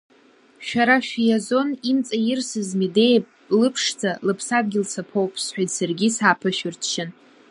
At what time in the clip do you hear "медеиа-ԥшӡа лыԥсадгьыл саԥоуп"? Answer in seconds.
2.79-5.33